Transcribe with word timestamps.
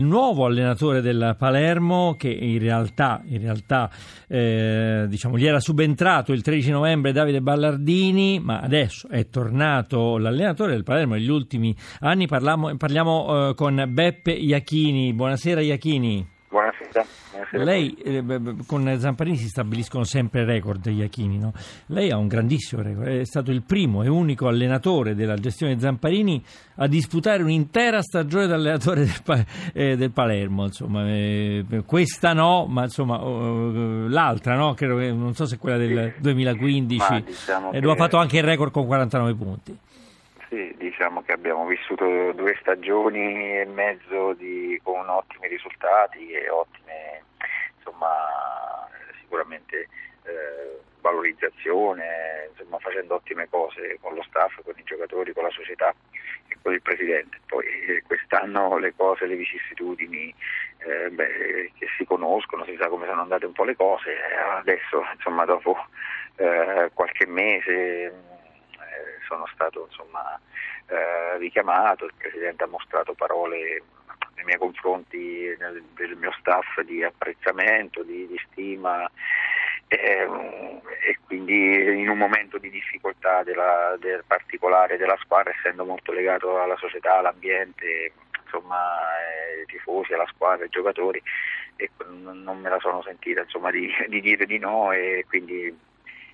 Nuovo 0.00 0.46
allenatore 0.46 1.00
del 1.00 1.36
Palermo, 1.38 2.14
che 2.16 2.28
in 2.28 2.58
realtà, 2.58 3.20
in 3.26 3.40
realtà 3.40 3.90
eh, 4.28 5.04
diciamo, 5.08 5.36
gli 5.36 5.46
era 5.46 5.60
subentrato 5.60 6.32
il 6.32 6.42
13 6.42 6.70
novembre 6.70 7.12
Davide 7.12 7.40
Ballardini, 7.40 8.40
ma 8.40 8.60
adesso 8.60 9.08
è 9.08 9.28
tornato 9.28 10.16
l'allenatore 10.16 10.72
del 10.72 10.84
Palermo 10.84 11.14
negli 11.14 11.28
ultimi 11.28 11.74
anni. 12.00 12.26
Parliamo, 12.26 12.74
parliamo 12.76 13.50
eh, 13.50 13.54
con 13.54 13.84
Beppe 13.88 14.32
Iachini. 14.32 15.12
Buonasera 15.12 15.60
Iachini. 15.60 16.26
Buonasera. 16.48 17.04
Lei, 17.52 17.94
eh, 17.94 18.24
con 18.66 18.96
Zamparini 18.98 19.36
si 19.36 19.48
stabiliscono 19.48 20.04
sempre 20.04 20.44
record 20.44 20.86
Iachini, 20.86 21.38
no? 21.38 21.52
Lei 21.86 22.10
ha 22.10 22.16
un 22.16 22.28
grandissimo 22.28 22.82
record, 22.82 23.08
è 23.08 23.24
stato 23.24 23.50
il 23.50 23.62
primo 23.62 24.02
e 24.02 24.08
unico 24.08 24.48
allenatore 24.48 25.14
della 25.14 25.36
gestione 25.36 25.78
Zamparini 25.78 26.42
a 26.76 26.86
disputare 26.86 27.42
un'intera 27.42 28.02
stagione 28.02 28.46
da 28.46 28.54
allenatore 28.54 29.04
del, 29.04 29.46
eh, 29.72 29.96
del 29.96 30.10
Palermo, 30.12 30.64
insomma, 30.64 31.08
eh, 31.08 31.64
questa 31.86 32.32
no, 32.32 32.66
ma 32.66 32.84
insomma 32.84 33.22
oh, 33.22 34.08
l'altra 34.08 34.54
no, 34.54 34.74
Credo 34.74 34.96
che, 34.96 35.12
non 35.12 35.34
so 35.34 35.46
se 35.46 35.58
quella 35.58 35.76
del 35.76 36.14
2015, 36.18 37.22
diciamo 37.24 37.72
e 37.72 37.80
lo 37.80 37.92
ha 37.92 37.96
fatto 37.96 38.16
anche 38.16 38.38
il 38.38 38.44
record 38.44 38.70
con 38.72 38.86
49 38.86 39.34
punti. 39.34 39.78
Sì, 40.48 40.74
diciamo 40.78 41.22
che 41.22 41.32
abbiamo 41.32 41.64
vissuto 41.66 42.04
due 42.32 42.56
stagioni 42.60 43.58
e 43.58 43.66
mezzo 43.72 44.32
di, 44.32 44.80
con 44.82 45.08
ottimi 45.08 45.46
risultati 45.46 46.28
e 46.30 46.50
ottime, 46.50 46.79
insomma, 47.80 48.88
sicuramente 49.20 49.88
eh, 50.24 50.80
valorizzazione, 51.00 52.50
insomma, 52.50 52.78
facendo 52.78 53.14
ottime 53.14 53.48
cose 53.48 53.98
con 54.00 54.14
lo 54.14 54.22
staff, 54.22 54.60
con 54.62 54.74
i 54.76 54.84
giocatori, 54.84 55.32
con 55.32 55.44
la 55.44 55.50
società 55.50 55.94
e 56.48 56.56
con 56.62 56.72
il 56.72 56.82
presidente. 56.82 57.40
Poi 57.46 57.64
eh, 57.66 58.02
quest'anno 58.06 58.78
le 58.78 58.94
cose, 58.94 59.26
le 59.26 59.36
vicissitudini 59.36 60.34
eh, 60.78 61.10
beh, 61.10 61.72
che 61.78 61.86
si 61.96 62.04
conoscono, 62.04 62.64
si 62.64 62.76
sa 62.78 62.88
come 62.88 63.06
sono 63.06 63.22
andate 63.22 63.46
un 63.46 63.52
po' 63.52 63.64
le 63.64 63.76
cose, 63.76 64.16
adesso 64.58 65.04
insomma 65.14 65.44
dopo 65.44 65.76
eh, 66.36 66.90
qualche 66.94 67.26
mese 67.26 68.28
sono 69.30 69.46
stato 69.54 69.86
insomma, 69.88 70.38
eh, 70.86 71.38
richiamato, 71.38 72.04
il 72.04 72.14
Presidente 72.16 72.64
ha 72.64 72.66
mostrato 72.66 73.14
parole 73.14 73.80
confronti 74.80 75.54
nel, 75.58 75.82
del 75.94 76.16
mio 76.16 76.32
staff 76.38 76.80
di 76.80 77.04
apprezzamento, 77.04 78.02
di, 78.02 78.26
di 78.26 78.40
stima 78.50 79.08
eh, 79.88 80.28
e 81.06 81.18
quindi 81.26 82.00
in 82.00 82.08
un 82.08 82.16
momento 82.16 82.58
di 82.58 82.70
difficoltà 82.70 83.42
della, 83.42 83.96
del 84.00 84.24
particolare 84.26 84.96
della 84.96 85.18
squadra, 85.20 85.52
essendo 85.52 85.84
molto 85.84 86.12
legato 86.12 86.60
alla 86.60 86.76
società, 86.76 87.18
all'ambiente, 87.18 88.12
insomma, 88.44 88.76
ai 88.78 89.66
tifosi, 89.66 90.14
alla 90.14 90.28
squadra, 90.32 90.64
ai 90.64 90.70
giocatori, 90.70 91.22
non 92.06 92.60
me 92.60 92.68
la 92.68 92.78
sono 92.78 93.02
sentita 93.02 93.40
insomma, 93.40 93.70
di, 93.70 93.90
di 94.08 94.20
dire 94.20 94.46
di 94.46 94.58
no 94.58 94.92
e 94.92 95.24
quindi 95.28 95.76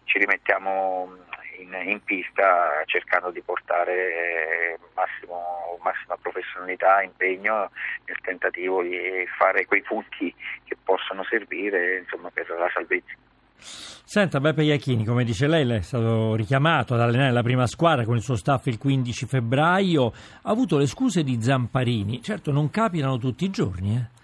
ci 0.05 0.19
rimettiamo 0.19 1.17
in, 1.59 1.73
in 1.89 2.03
pista 2.05 2.83
cercando 2.87 3.31
di 3.31 3.43
portare 3.43 3.93
eh, 3.93 4.79
massimo, 4.95 5.79
massima 5.83 6.17
professionalità, 6.21 7.03
impegno 7.03 7.71
nel 8.05 8.19
tentativo 8.23 8.83
di 8.83 9.27
fare 9.39 9.67
quei 9.67 9.83
punti 9.83 10.35
che 10.65 10.77
possono 10.83 11.25
servire 11.25 11.99
insomma, 11.99 12.31
per 12.31 12.49
la 12.51 12.71
salvezza. 12.73 13.15
Senta, 13.59 14.39
Beppe 14.39 14.63
Iachini, 14.63 15.05
come 15.05 15.25
dice 15.25 15.47
lei, 15.47 15.65
lei 15.65 15.79
è 15.79 15.83
stato 15.83 16.35
richiamato 16.37 16.95
ad 16.95 17.01
allenare 17.01 17.33
la 17.33 17.43
prima 17.43 17.67
squadra 17.67 18.05
con 18.05 18.15
il 18.15 18.23
suo 18.23 18.37
staff 18.37 18.67
il 18.67 18.79
15 18.79 19.27
febbraio, 19.27 20.07
ha 20.07 20.51
avuto 20.51 20.79
le 20.79 20.87
scuse 20.87 21.25
di 21.25 21.43
Zamparini, 21.43 22.23
certo 22.23 22.53
non 22.53 22.71
capitano 22.71 23.19
tutti 23.19 23.45
i 23.45 23.51
giorni, 23.51 23.97
eh? 23.97 24.16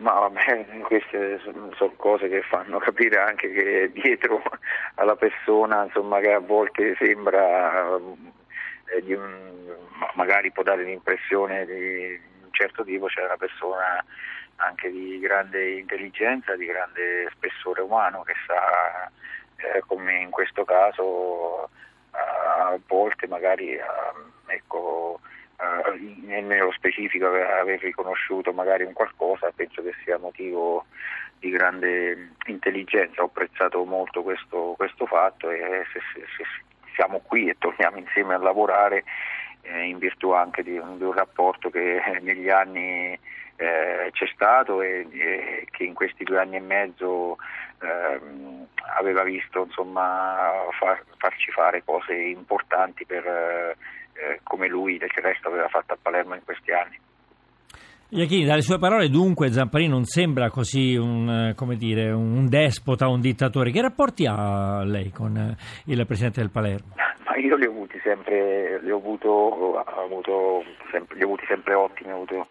Ma 0.00 0.12
vabbè, 0.12 0.80
queste 0.82 1.38
sono 1.40 1.92
cose 1.96 2.28
che 2.28 2.42
fanno 2.42 2.78
capire 2.78 3.18
anche 3.18 3.50
che 3.50 3.90
dietro 3.92 4.42
alla 4.94 5.16
persona, 5.16 5.84
insomma, 5.84 6.20
che 6.20 6.32
a 6.32 6.38
volte 6.38 6.96
sembra 6.98 7.96
eh, 7.96 9.14
un, 9.14 9.76
magari 10.14 10.50
può 10.52 10.62
dare 10.62 10.84
l'impressione 10.84 11.66
di 11.66 12.20
un 12.42 12.48
certo 12.52 12.82
tipo, 12.82 13.06
c'è 13.06 13.24
una 13.24 13.36
persona 13.36 14.02
anche 14.56 14.90
di 14.90 15.18
grande 15.18 15.78
intelligenza, 15.78 16.56
di 16.56 16.66
grande 16.66 17.28
spessore 17.34 17.82
umano 17.82 18.22
che 18.22 18.34
sa, 18.46 19.10
eh, 19.56 19.82
come 19.86 20.20
in 20.20 20.30
questo 20.30 20.64
caso, 20.64 21.68
a 22.12 22.78
volte 22.86 23.26
magari 23.26 23.78
ecco, 24.46 25.20
eh, 26.30 26.40
nello 26.40 26.72
specifico 26.72 27.26
aver 27.26 27.80
riconosciuto 27.80 28.52
magari 28.52 28.84
un 28.84 28.92
qualcosa, 28.92 29.52
penso 29.54 29.82
che 29.82 29.92
sia 30.04 30.18
motivo 30.18 30.86
di 31.38 31.50
grande 31.50 32.32
intelligenza, 32.46 33.22
ho 33.22 33.26
apprezzato 33.26 33.82
molto 33.84 34.22
questo, 34.22 34.74
questo 34.76 35.06
fatto 35.06 35.50
e 35.50 35.84
se, 35.92 36.00
se, 36.12 36.26
se, 36.36 36.44
siamo 36.94 37.20
qui 37.20 37.48
e 37.48 37.56
torniamo 37.58 37.96
insieme 37.96 38.34
a 38.34 38.38
lavorare 38.38 39.04
eh, 39.62 39.84
in 39.84 39.98
virtù 39.98 40.32
anche 40.32 40.62
di 40.62 40.76
un, 40.76 40.98
di 40.98 41.04
un 41.04 41.12
rapporto 41.12 41.70
che 41.70 42.00
negli 42.20 42.50
anni 42.50 43.18
eh, 43.56 44.10
c'è 44.12 44.26
stato 44.34 44.82
e, 44.82 45.06
e, 45.10 45.66
che 45.70 45.84
in 45.84 45.94
questi 45.94 46.24
due 46.24 46.40
anni 46.40 46.56
e 46.56 46.60
mezzo 46.60 47.38
eh, 47.80 48.20
aveva 48.98 49.22
visto 49.22 49.64
insomma, 49.64 50.50
far, 50.78 51.02
farci 51.16 51.50
fare 51.50 51.82
cose 51.84 52.14
importanti 52.14 53.06
per 53.06 53.76
eh, 54.20 54.40
come 54.42 54.68
lui 54.68 54.98
del 54.98 55.10
resto 55.14 55.48
aveva 55.48 55.68
fatto 55.68 55.94
a 55.94 55.98
Palermo 56.00 56.34
in 56.34 56.44
questi 56.44 56.72
anni. 56.72 56.98
Iachini, 58.12 58.44
dalle 58.44 58.62
sue 58.62 58.80
parole 58.80 59.08
dunque 59.08 59.52
Zamparini 59.52 59.88
non 59.88 60.02
sembra 60.02 60.50
così 60.50 60.96
un, 60.96 61.54
eh, 61.56 61.76
dire, 61.76 62.10
un 62.10 62.48
despota, 62.48 63.06
un 63.06 63.20
dittatore. 63.20 63.70
Che 63.70 63.80
rapporti 63.80 64.26
ha 64.26 64.82
lei 64.82 65.10
con 65.10 65.36
eh, 65.36 65.56
il 65.86 66.04
Presidente 66.06 66.40
del 66.40 66.50
Palermo? 66.50 66.94
Ma 67.24 67.36
io 67.36 67.54
li 67.54 67.66
ho 67.66 67.70
avuti 67.70 68.00
sempre, 68.02 68.80
li 68.82 68.90
ho, 68.90 68.96
avuto, 68.96 69.28
ho 69.28 69.78
avuto 69.78 70.64
sempre, 70.90 71.16
li 71.16 71.22
ho 71.22 71.26
avuti 71.26 71.44
sempre 71.46 71.74
ottimi, 71.74 72.10
ho 72.10 72.16
avuto 72.16 72.48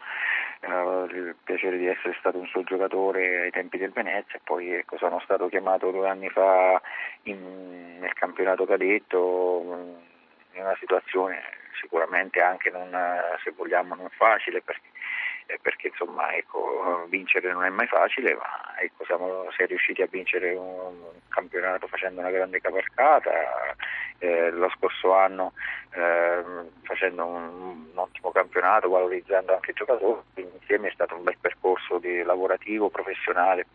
Uh, 0.61 1.05
il 1.15 1.35
piacere 1.41 1.77
di 1.77 1.87
essere 1.87 2.13
stato 2.19 2.37
un 2.37 2.45
suo 2.47 2.63
giocatore 2.63 3.43
ai 3.43 3.49
tempi 3.49 3.77
del 3.77 3.91
Venezia 3.91 4.35
e 4.35 4.41
poi 4.43 4.73
ecco, 4.73 4.97
sono 4.97 5.21
stato 5.23 5.47
chiamato 5.47 5.89
due 5.89 6.09
anni 6.09 6.27
fa 6.27 6.81
in, 7.23 7.97
nel 7.97 8.11
campionato 8.13 8.65
cadetto 8.65 9.63
in 10.51 10.61
una 10.61 10.75
situazione 10.77 11.58
sicuramente 11.79 12.41
anche 12.41 12.69
non, 12.69 12.89
se 13.43 13.51
vogliamo 13.51 13.95
non 13.95 14.09
facile 14.09 14.61
perché, 14.61 14.87
eh, 15.47 15.59
perché 15.61 15.87
insomma, 15.87 16.33
ecco, 16.33 17.05
vincere 17.09 17.51
non 17.51 17.63
è 17.63 17.69
mai 17.69 17.87
facile 17.87 18.35
ma 18.35 18.79
ecco, 18.79 19.05
siamo, 19.05 19.49
si 19.55 19.65
riusciti 19.65 20.01
a 20.01 20.07
vincere 20.09 20.53
un 20.53 20.95
campionato 21.29 21.87
facendo 21.87 22.19
una 22.19 22.31
grande 22.31 22.61
cavalcata 22.61 23.31
eh, 24.19 24.49
lo 24.51 24.69
scorso 24.77 25.13
anno 25.13 25.53
eh, 25.93 26.43
facendo 26.83 27.25
un, 27.25 27.43
un, 27.43 27.87
ottimo 27.95 28.31
campionato 28.31 28.89
valorizzando 28.89 29.53
anche 29.53 29.71
i 29.71 29.75
giocatori 29.75 30.21
insieme 30.35 30.89
è 30.89 30.91
stato 30.93 31.15
un 31.15 31.23
bel 31.23 31.37
percorso 31.39 31.99
lavorativo 32.23 32.89
professionale 32.89 33.65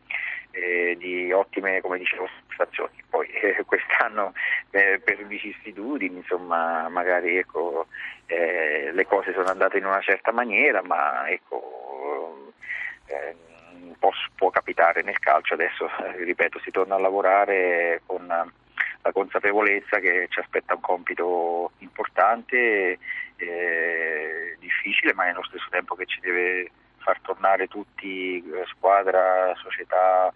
eh, 0.54 0.96
di 0.98 1.32
ottime, 1.32 1.80
come 1.80 1.98
dicevo, 1.98 2.28
soddisfazioni. 2.28 3.02
Poi 3.08 3.28
eh, 3.28 3.64
quest'anno 3.66 4.32
eh, 4.74 4.98
per 4.98 5.24
vicissitudini, 5.24 6.16
insomma, 6.16 6.88
magari 6.88 7.36
ecco, 7.36 7.86
eh, 8.26 8.90
le 8.92 9.06
cose 9.06 9.32
sono 9.32 9.46
andate 9.46 9.78
in 9.78 9.84
una 9.84 10.00
certa 10.00 10.32
maniera, 10.32 10.82
ma 10.82 11.28
ecco, 11.28 12.52
ehm, 13.06 13.94
può, 14.00 14.10
può, 14.34 14.50
capitare 14.50 15.02
nel 15.02 15.20
calcio. 15.20 15.54
Adesso, 15.54 15.88
eh, 16.02 16.24
ripeto, 16.24 16.58
si 16.58 16.72
torna 16.72 16.96
a 16.96 16.98
lavorare 16.98 18.02
con 18.04 18.26
la 18.26 19.12
consapevolezza 19.12 20.00
che 20.00 20.26
ci 20.28 20.40
aspetta 20.40 20.74
un 20.74 20.80
compito 20.80 21.70
importante, 21.78 22.98
eh, 23.36 24.56
difficile, 24.58 25.14
ma 25.14 25.26
nello 25.26 25.44
stesso 25.44 25.68
tempo 25.70 25.94
che 25.94 26.06
ci 26.06 26.18
deve 26.18 26.68
far 26.98 27.20
tornare 27.20 27.68
tutti, 27.68 28.38
eh, 28.38 28.64
squadra, 28.66 29.54
società, 29.54 30.32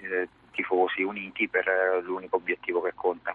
eh, 0.00 0.28
tifosi 0.52 1.02
uniti 1.02 1.48
per 1.48 1.66
eh, 1.66 2.00
l'unico 2.02 2.36
obiettivo 2.36 2.80
che 2.80 2.92
conta. 2.94 3.34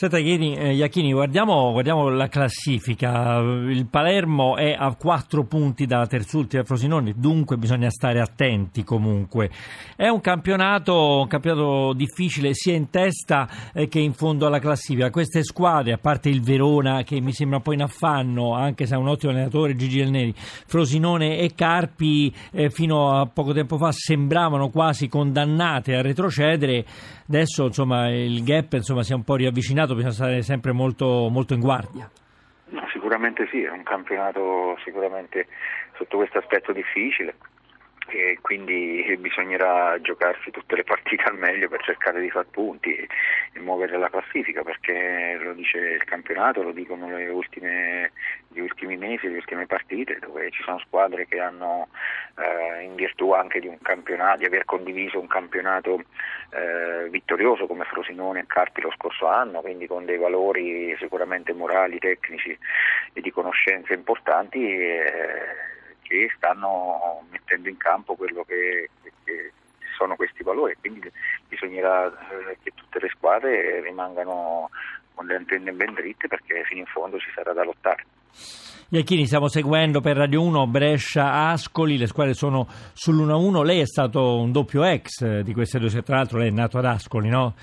Senta 0.00 0.16
Iachini, 0.16 1.12
guardiamo, 1.12 1.72
guardiamo, 1.72 2.08
la 2.08 2.28
classifica. 2.28 3.36
Il 3.36 3.86
Palermo 3.86 4.56
è 4.56 4.74
a 4.74 4.94
quattro 4.94 5.44
punti 5.44 5.84
dalla 5.84 6.06
terzultima 6.06 6.64
Frosinone, 6.64 7.12
dunque 7.18 7.58
bisogna 7.58 7.90
stare 7.90 8.18
attenti 8.18 8.82
comunque. 8.82 9.50
È 9.94 10.08
un 10.08 10.22
campionato, 10.22 11.20
un 11.20 11.26
campionato 11.26 11.92
difficile 11.92 12.54
sia 12.54 12.74
in 12.74 12.88
testa 12.88 13.46
eh, 13.74 13.88
che 13.88 13.98
in 13.98 14.14
fondo 14.14 14.46
alla 14.46 14.58
classifica. 14.58 15.10
Queste 15.10 15.44
squadre, 15.44 15.92
a 15.92 15.98
parte 15.98 16.30
il 16.30 16.40
Verona 16.40 17.02
che 17.02 17.20
mi 17.20 17.34
sembra 17.34 17.58
un 17.58 17.62
po' 17.62 17.74
in 17.74 17.82
affanno, 17.82 18.54
anche 18.54 18.86
se 18.86 18.94
ha 18.94 18.98
un 18.98 19.08
ottimo 19.08 19.32
allenatore, 19.32 19.76
Gigi 19.76 19.98
Del 19.98 20.10
Neri, 20.10 20.32
Frosinone 20.34 21.40
e 21.40 21.52
Carpi 21.54 22.34
eh, 22.52 22.70
fino 22.70 23.20
a 23.20 23.26
poco 23.26 23.52
tempo 23.52 23.76
fa 23.76 23.92
sembravano 23.92 24.70
quasi 24.70 25.08
condannate 25.08 25.94
a 25.94 26.00
retrocedere. 26.00 26.86
Adesso 27.28 27.66
insomma, 27.66 28.08
il 28.08 28.42
gap 28.42 28.72
insomma, 28.72 29.02
si 29.02 29.12
è 29.12 29.14
un 29.14 29.22
po' 29.22 29.36
riavvicinato 29.36 29.89
bisogna 29.94 30.12
stare 30.12 30.42
sempre 30.42 30.72
molto, 30.72 31.28
molto 31.30 31.54
in 31.54 31.60
guardia. 31.60 32.10
No, 32.70 32.88
sicuramente 32.92 33.48
sì, 33.50 33.62
è 33.62 33.70
un 33.70 33.82
campionato 33.82 34.76
sicuramente 34.84 35.46
sotto 35.96 36.16
questo 36.16 36.38
aspetto 36.38 36.72
difficile 36.72 37.34
e 38.08 38.38
quindi 38.40 39.16
bisognerà 39.18 40.00
giocarsi 40.00 40.50
tutte 40.50 40.76
le 40.76 40.84
partite 40.84 41.22
al 41.24 41.38
meglio 41.38 41.68
per 41.68 41.82
cercare 41.82 42.20
di 42.20 42.30
far 42.30 42.46
punti 42.46 42.94
e 42.94 43.60
muovere 43.60 43.98
la 43.98 44.08
classifica 44.08 44.62
perché 44.62 45.38
lo 45.40 45.52
dice 45.52 45.78
il 45.78 46.04
campionato, 46.04 46.62
lo 46.62 46.72
dicono 46.72 47.06
ultime, 47.06 48.12
gli 48.48 48.60
ultimi 48.60 48.96
mesi, 48.96 49.28
le 49.28 49.36
ultime 49.36 49.66
partite 49.66 50.18
dove 50.18 50.50
ci 50.50 50.62
sono 50.62 50.78
squadre 50.80 51.26
che 51.26 51.40
hanno 51.40 51.88
eh, 52.36 52.82
in 52.82 52.94
virtù 52.94 53.32
anche 53.32 53.60
di 53.60 53.68
un 53.68 53.78
campionato, 53.80 54.38
di 54.38 54.46
aver 54.46 54.64
condiviso 54.64 55.20
un 55.20 55.28
campionato 55.28 56.02
eh, 56.50 57.08
vittorioso 57.10 57.66
come 57.66 57.84
Frosinone 57.84 58.40
e 58.40 58.44
Carpi 58.46 58.80
lo 58.80 58.92
scorso 58.96 59.26
anno, 59.26 59.60
quindi 59.60 59.86
con 59.86 60.04
dei 60.04 60.18
valori 60.18 60.96
sicuramente 60.98 61.52
morali, 61.52 61.98
tecnici 61.98 62.56
e 63.12 63.20
di 63.20 63.30
conoscenze 63.30 63.94
importanti. 63.94 64.58
Eh, 64.58 65.69
che 66.10 66.28
stanno 66.34 67.22
mettendo 67.30 67.68
in 67.68 67.76
campo 67.76 68.16
quello 68.16 68.42
che, 68.42 68.90
che 69.22 69.52
sono 69.96 70.16
questi 70.16 70.42
valori, 70.42 70.74
quindi 70.80 71.08
bisognerà 71.46 72.06
eh, 72.08 72.58
che 72.60 72.72
tutte 72.74 72.98
le 72.98 73.08
squadre 73.10 73.80
rimangano 73.80 74.70
con 75.14 75.26
le 75.26 75.36
antenne 75.36 75.70
ben 75.70 75.94
dritte 75.94 76.26
perché 76.26 76.64
fino 76.64 76.80
in 76.80 76.86
fondo 76.86 77.16
ci 77.18 77.30
sarà 77.32 77.52
da 77.52 77.62
lottare. 77.62 78.04
Iachini, 78.88 79.26
stiamo 79.26 79.46
seguendo 79.46 80.00
per 80.00 80.16
Radio 80.16 80.42
1 80.42 80.66
Brescia-Ascoli, 80.66 81.96
le 81.96 82.08
squadre 82.08 82.34
sono 82.34 82.66
sull'1-1, 82.66 83.62
lei 83.62 83.78
è 83.78 83.86
stato 83.86 84.40
un 84.40 84.50
doppio 84.50 84.82
ex 84.82 85.42
di 85.42 85.52
queste 85.52 85.78
due, 85.78 85.90
tra 86.02 86.16
l'altro 86.16 86.38
lei 86.38 86.48
è 86.48 86.52
nato 86.52 86.78
ad 86.78 86.86
Ascoli, 86.86 87.28
no? 87.28 87.54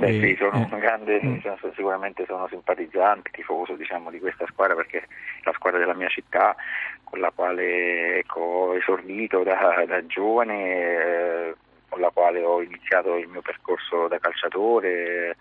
Beh, 0.00 0.18
sì, 0.18 0.34
sono 0.36 0.66
eh, 0.66 0.68
un 0.72 0.78
grande, 0.78 1.20
mm. 1.22 1.38
sicuramente 1.74 2.24
sono 2.24 2.48
simpatizzante, 2.48 3.28
tifoso 3.30 3.74
diciamo, 3.74 4.10
di 4.10 4.18
questa 4.18 4.46
squadra 4.46 4.74
perché 4.74 5.00
è 5.00 5.04
la 5.42 5.52
squadra 5.52 5.78
della 5.78 5.94
mia 5.94 6.08
città 6.08 6.56
con 7.04 7.20
la 7.20 7.30
quale 7.30 8.20
ecco, 8.20 8.40
ho 8.40 8.76
esordito 8.76 9.42
da, 9.42 9.84
da 9.86 10.06
giovane, 10.06 11.48
eh, 11.50 11.54
con 11.90 12.00
la 12.00 12.08
quale 12.08 12.42
ho 12.42 12.62
iniziato 12.62 13.16
il 13.16 13.28
mio 13.28 13.42
percorso 13.42 14.08
da 14.08 14.18
calciatore, 14.18 15.28
eh, 15.28 15.36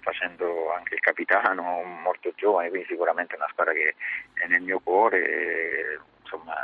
facendo 0.00 0.72
anche 0.72 0.94
il 0.94 1.00
capitano 1.00 1.82
molto 2.02 2.32
giovane, 2.34 2.70
quindi 2.70 2.86
sicuramente 2.88 3.34
è 3.34 3.36
una 3.36 3.48
squadra 3.50 3.74
che 3.74 3.94
è 4.32 4.46
nel 4.46 4.62
mio 4.62 4.80
cuore, 4.82 6.00
insomma, 6.22 6.54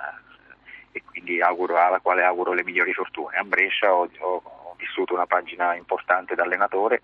e 0.93 1.03
quindi 1.05 1.43
auguro, 1.43 1.77
alla 1.77 2.01
quale 2.01 2.23
auguro 2.25 2.55
le 2.55 2.65
migliori 2.65 2.95
fortune. 2.95 3.37
A 3.37 3.45
Brescia 3.45 3.93
ho, 3.93 4.09
ho 4.21 4.66
vissuto 4.87 5.15
una 5.15 5.27
pagina 5.27 5.75
importante 5.75 6.35
da 6.35 6.45
allenatore 6.45 7.03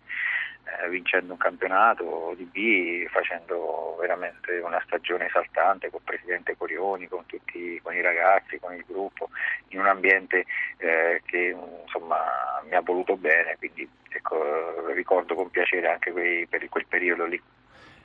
eh, 0.64 0.88
vincendo 0.88 1.32
un 1.32 1.38
campionato 1.38 2.34
di 2.37 2.44
B, 2.44 3.06
facendo 3.08 3.96
veramente 4.00 4.58
una 4.58 4.81
stagione 4.84 5.26
esaltante 5.26 5.90
con 5.90 6.00
il 6.00 6.06
presidente 6.06 6.56
Corioni, 6.56 7.08
con 7.08 7.26
tutti 7.26 7.81
con 7.82 7.94
i 7.94 8.00
ragazzi, 8.00 8.58
con 8.58 8.73
il 8.75 8.84
gruppo, 8.87 9.31
in 9.69 9.81
un 9.81 9.87
ambiente 9.87 10.46
eh, 10.79 11.20
che 11.26 11.56
insomma, 11.84 12.62
mi 12.64 12.75
ha 12.75 12.81
voluto 12.81 13.17
bene, 13.17 13.56
quindi 13.58 13.88
ecco, 14.08 14.93
ricordo 14.93 15.35
con 15.35 15.50
piacere 15.50 15.90
anche 15.90 16.12
quei, 16.12 16.46
per 16.46 16.69
quel 16.69 16.87
periodo 16.87 17.26
lì. 17.26 17.40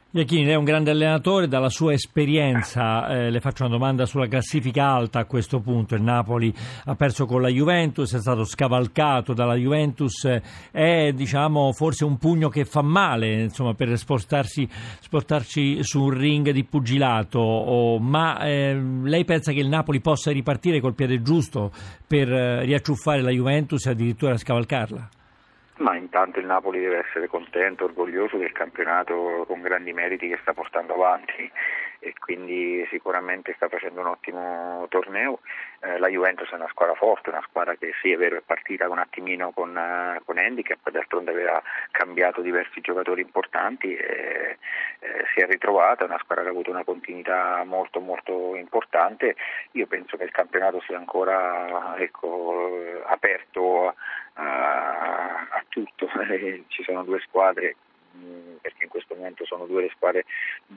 Iachini, 0.09 0.45
lei 0.45 0.53
è 0.53 0.55
un 0.55 0.63
grande 0.63 0.91
allenatore, 0.91 1.49
dalla 1.49 1.67
sua 1.67 1.91
esperienza 1.91 3.09
eh, 3.09 3.29
le 3.29 3.41
faccio 3.41 3.65
una 3.65 3.73
domanda 3.73 4.05
sulla 4.05 4.27
classifica 4.27 4.87
alta 4.87 5.19
a 5.19 5.25
questo 5.25 5.59
punto. 5.59 5.95
Il 5.95 6.01
Napoli 6.01 6.51
ha 6.85 6.95
perso 6.95 7.25
con 7.25 7.41
la 7.41 7.49
Juventus, 7.49 8.15
è 8.15 8.19
stato 8.19 8.45
scavalcato 8.45 9.33
dalla 9.33 9.55
Juventus, 9.55 10.25
è 10.71 11.11
diciamo, 11.11 11.73
forse 11.73 12.05
un 12.05 12.17
pugno 12.17 12.47
che 12.47 12.63
fa 12.63 12.81
male 12.81 13.41
insomma, 13.43 13.73
per 13.73 13.97
spostarsi, 13.97 14.65
spostarci 15.01 15.83
su 15.83 16.01
un 16.03 16.11
ring 16.11 16.51
di 16.51 16.63
pugilato, 16.63 17.39
oh, 17.39 17.99
ma 17.99 18.39
eh, 18.45 18.81
lei 19.03 19.25
pensa 19.25 19.51
che 19.51 19.59
il 19.59 19.67
Napoli 19.67 19.99
possa 19.99 20.31
ripartire 20.31 20.79
col 20.79 20.95
piede 20.95 21.21
giusto 21.21 21.69
per 22.07 22.31
eh, 22.31 22.63
riacciuffare 22.63 23.21
la 23.21 23.31
Juventus 23.31 23.85
e 23.85 23.89
addirittura 23.89 24.37
scavalcarla? 24.37 25.09
Ma 25.77 25.95
intanto 25.95 26.39
il 26.39 26.45
Napoli 26.45 26.79
deve 26.79 27.05
essere 27.07 27.27
contento, 27.27 27.83
orgoglioso 27.83 28.37
del 28.37 28.51
campionato 28.51 29.43
con 29.47 29.61
grandi 29.61 29.93
meriti 29.93 30.27
che 30.27 30.39
sta 30.41 30.53
portando 30.53 30.93
avanti 30.93 31.51
e 31.99 32.13
quindi 32.19 32.85
sicuramente 32.89 33.53
sta 33.55 33.67
facendo 33.69 34.01
un 34.01 34.07
ottimo 34.07 34.85
torneo. 34.89 35.39
Eh, 35.79 35.97
la 35.99 36.07
Juventus 36.07 36.49
è 36.49 36.55
una 36.55 36.67
squadra 36.69 36.95
forte, 36.95 37.29
una 37.29 37.43
squadra 37.47 37.75
che 37.75 37.93
sì 38.01 38.11
è 38.11 38.17
vero 38.17 38.37
è 38.37 38.41
partita 38.45 38.89
un 38.89 38.99
attimino 38.99 39.51
con, 39.51 39.69
uh, 39.75 40.23
con 40.25 40.37
handicap, 40.37 40.89
d'altronde 40.89 41.31
aveva 41.31 41.61
cambiato 41.91 42.41
diversi 42.41 42.81
giocatori 42.81 43.21
importanti 43.21 43.95
e 43.95 44.57
eh, 44.99 45.25
si 45.33 45.41
è 45.41 45.45
ritrovata, 45.45 46.03
è 46.03 46.07
una 46.07 46.19
squadra 46.19 46.43
che 46.43 46.49
ha 46.49 46.53
avuto 46.53 46.71
una 46.71 46.83
continuità 46.83 47.63
molto 47.63 47.99
molto 47.99 48.55
importante. 48.55 49.35
Io 49.71 49.87
penso 49.87 50.17
che 50.17 50.23
il 50.23 50.31
campionato 50.31 50.81
sia 50.81 50.97
ancora 50.97 51.95
ecco, 51.97 53.01
aperto 53.05 53.95
a, 54.33 55.47
a 55.49 55.63
tutto, 55.69 56.09
ci 56.67 56.83
sono 56.83 57.03
due 57.03 57.19
squadre 57.19 57.75
mm, 58.15 58.57
questo 58.97 59.15
momento 59.15 59.45
sono 59.45 59.65
due 59.65 59.83
le 59.83 59.91
squadre 59.95 60.25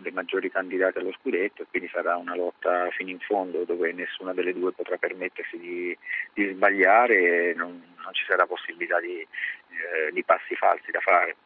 le 0.03 0.13
maggiori 0.13 0.51
candidate 0.51 0.99
allo 0.99 1.13
scudetto 1.13 1.63
e 1.63 1.67
quindi 1.71 1.89
sarà 1.89 2.17
una 2.17 2.37
lotta 2.37 2.91
fino 2.91 3.11
in 3.11 3.19
fondo 3.21 3.65
dove 3.65 3.93
nessuna 3.93 4.33
delle 4.35 4.53
due 4.53 4.73
potrà 4.73 4.97
permettersi 4.97 5.59
di, 5.59 5.97
di 6.35 6.53
sbagliare 6.53 7.51
e 7.51 7.55
non, 7.55 7.83
non, 8.03 8.13
ci 8.13 8.25
sarà 8.27 8.47
possibilità 8.47 9.01
di, 9.01 9.21
eh, 9.21 10.13
di 10.13 10.23
passi 10.23 10.55
falsi 10.55 10.91
da 10.91 11.01
fare. 11.01 11.37